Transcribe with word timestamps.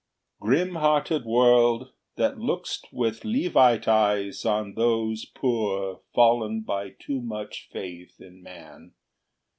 VII. 0.41 0.47
Grim 0.47 0.75
hearted 0.77 1.25
world, 1.25 1.91
that 2.15 2.39
look'st 2.39 2.87
with 2.91 3.23
Levite 3.23 3.87
eyes 3.87 4.43
On 4.47 4.73
those 4.73 5.25
poor 5.25 6.01
fallen 6.15 6.61
by 6.61 6.95
too 6.97 7.21
much 7.21 7.69
faith 7.71 8.19
in 8.19 8.41
man. 8.41 8.93